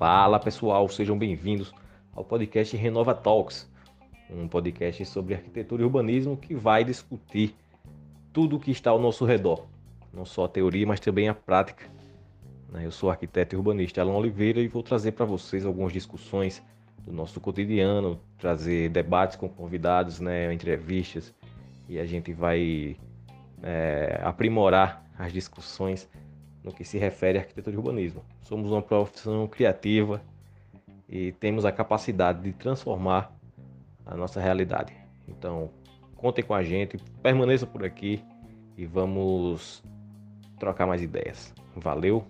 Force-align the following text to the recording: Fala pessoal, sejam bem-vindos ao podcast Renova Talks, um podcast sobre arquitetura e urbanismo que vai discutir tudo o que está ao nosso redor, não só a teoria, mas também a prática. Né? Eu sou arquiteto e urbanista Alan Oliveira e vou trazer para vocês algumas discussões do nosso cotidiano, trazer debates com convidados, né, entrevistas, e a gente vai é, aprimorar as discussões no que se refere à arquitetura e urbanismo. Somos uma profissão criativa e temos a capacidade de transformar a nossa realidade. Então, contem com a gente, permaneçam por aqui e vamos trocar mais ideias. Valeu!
Fala 0.00 0.40
pessoal, 0.40 0.88
sejam 0.88 1.18
bem-vindos 1.18 1.74
ao 2.14 2.24
podcast 2.24 2.74
Renova 2.74 3.14
Talks, 3.14 3.70
um 4.30 4.48
podcast 4.48 5.04
sobre 5.04 5.34
arquitetura 5.34 5.82
e 5.82 5.84
urbanismo 5.84 6.38
que 6.38 6.54
vai 6.54 6.82
discutir 6.82 7.54
tudo 8.32 8.56
o 8.56 8.58
que 8.58 8.70
está 8.70 8.88
ao 8.88 8.98
nosso 8.98 9.26
redor, 9.26 9.66
não 10.10 10.24
só 10.24 10.46
a 10.46 10.48
teoria, 10.48 10.86
mas 10.86 11.00
também 11.00 11.28
a 11.28 11.34
prática. 11.34 11.84
Né? 12.72 12.86
Eu 12.86 12.90
sou 12.90 13.10
arquiteto 13.10 13.54
e 13.54 13.58
urbanista 13.58 14.00
Alan 14.00 14.14
Oliveira 14.14 14.58
e 14.60 14.68
vou 14.68 14.82
trazer 14.82 15.12
para 15.12 15.26
vocês 15.26 15.66
algumas 15.66 15.92
discussões 15.92 16.62
do 17.04 17.12
nosso 17.12 17.38
cotidiano, 17.38 18.18
trazer 18.38 18.88
debates 18.88 19.36
com 19.36 19.50
convidados, 19.50 20.18
né, 20.18 20.50
entrevistas, 20.50 21.30
e 21.86 21.98
a 21.98 22.06
gente 22.06 22.32
vai 22.32 22.96
é, 23.62 24.18
aprimorar 24.24 25.04
as 25.18 25.30
discussões 25.30 26.08
no 26.62 26.72
que 26.72 26.84
se 26.84 26.98
refere 26.98 27.38
à 27.38 27.40
arquitetura 27.42 27.74
e 27.74 27.78
urbanismo. 27.78 28.22
Somos 28.42 28.70
uma 28.70 28.82
profissão 28.82 29.46
criativa 29.46 30.22
e 31.08 31.32
temos 31.32 31.64
a 31.64 31.72
capacidade 31.72 32.42
de 32.42 32.52
transformar 32.52 33.32
a 34.06 34.16
nossa 34.16 34.40
realidade. 34.40 34.94
Então, 35.28 35.70
contem 36.16 36.44
com 36.44 36.54
a 36.54 36.62
gente, 36.62 36.98
permaneçam 37.22 37.68
por 37.68 37.84
aqui 37.84 38.22
e 38.76 38.86
vamos 38.86 39.82
trocar 40.58 40.86
mais 40.86 41.02
ideias. 41.02 41.54
Valeu! 41.76 42.24